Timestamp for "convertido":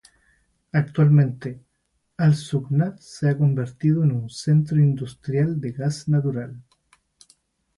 3.37-4.03